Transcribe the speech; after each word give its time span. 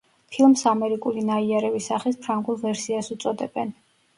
ფილმს 0.35 0.63
ამერიკული 0.71 1.25
„ნაიარევი 1.27 1.83
სახის“ 1.89 2.17
ფრანგულ 2.25 2.59
ვერსიას 2.65 3.13
უწოდებენ. 3.19 3.79